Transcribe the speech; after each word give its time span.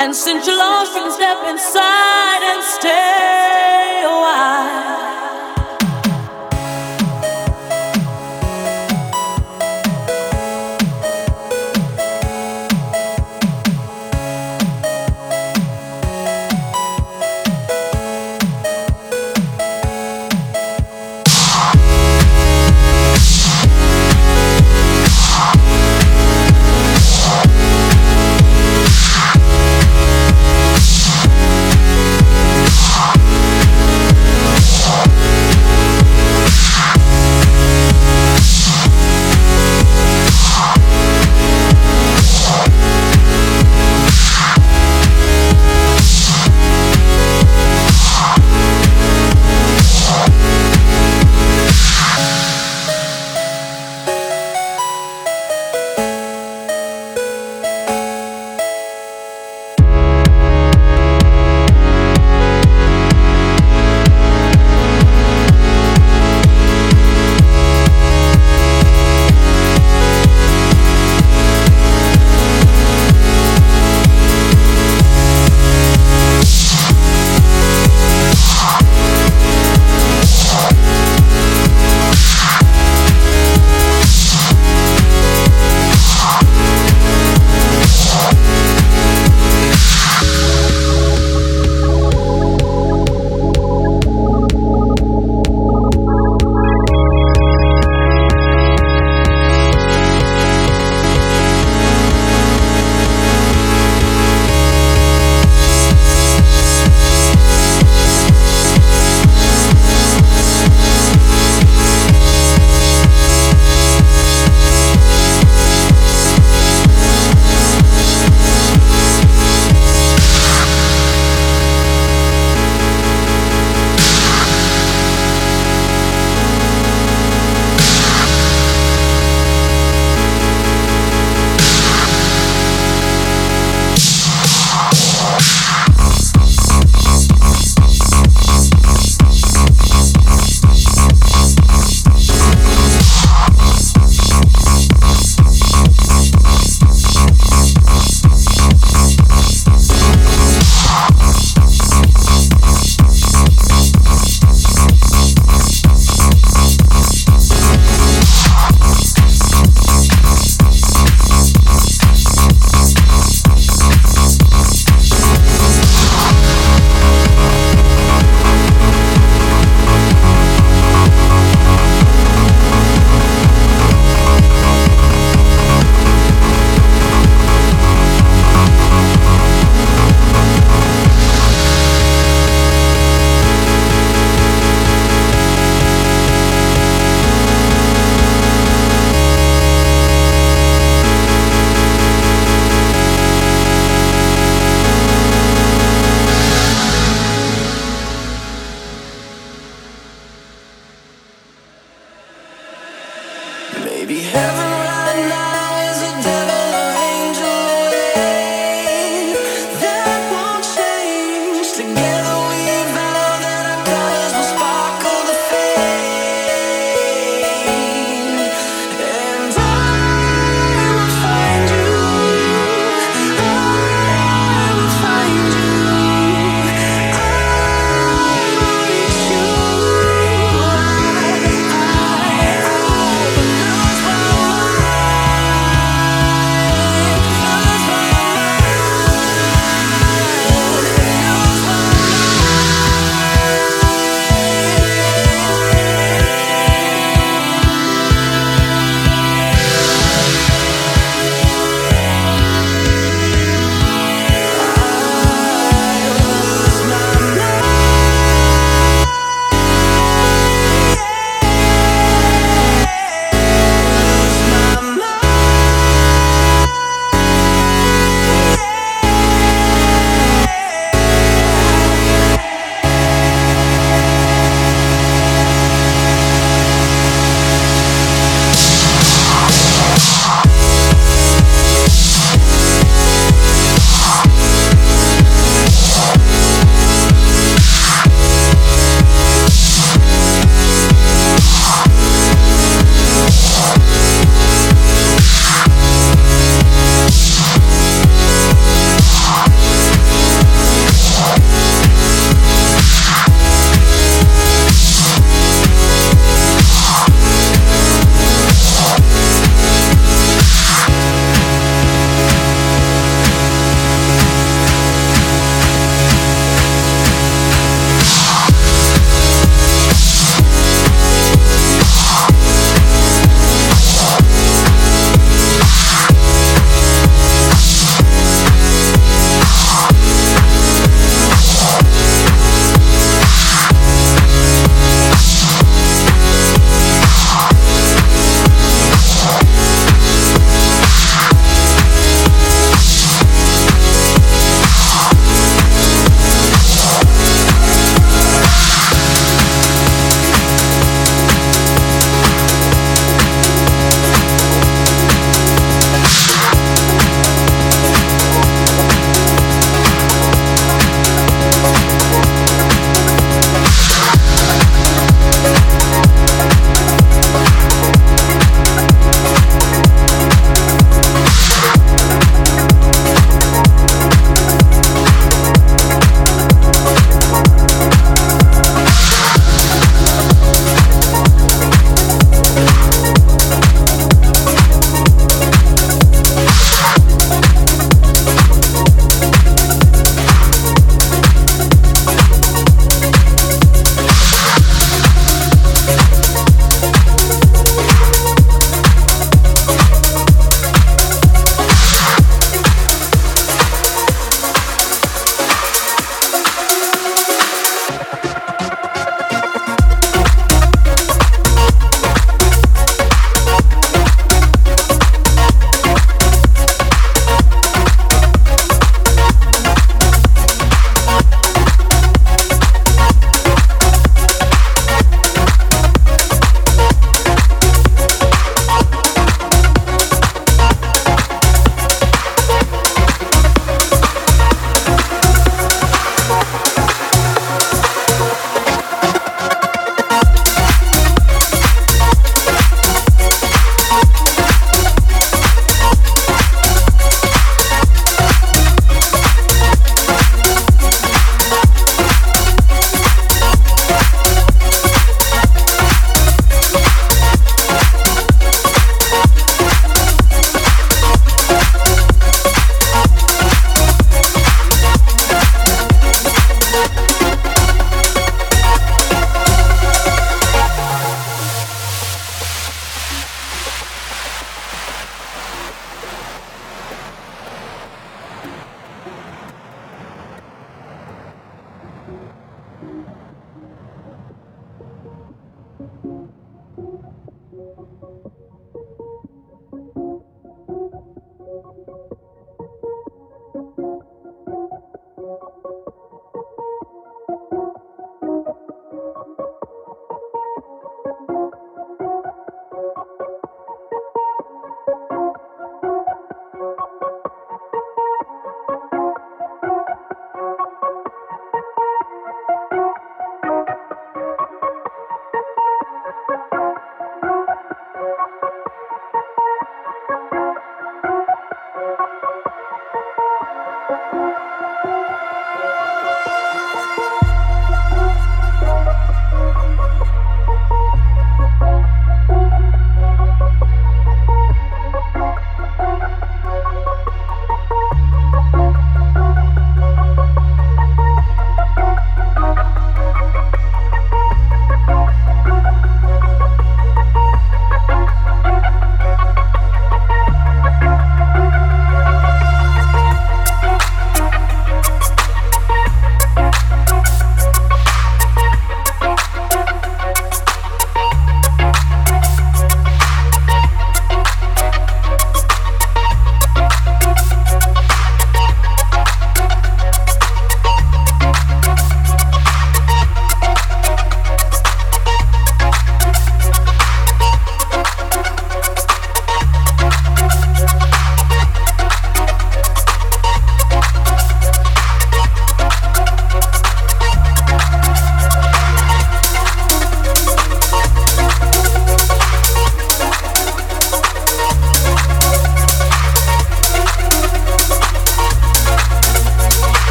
And 0.00 0.16
since 0.16 0.46
you 0.46 0.56
lost, 0.56 0.94
you 0.94 1.02
can 1.02 1.12
step 1.12 1.44
inside 1.46 2.42
and 2.42 2.64
stay 2.64 4.02
a 4.02 4.08
while. 4.08 5.19